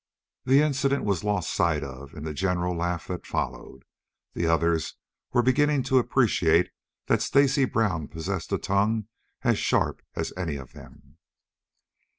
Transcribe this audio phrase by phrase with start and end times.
[0.45, 3.85] The incident was lost sight of in the general laugh that followed.
[4.33, 4.95] The others
[5.31, 6.71] were beginning to appreciate
[7.05, 9.09] that Stacy Brown possessed a tongue
[9.43, 11.19] as sharp as any of them.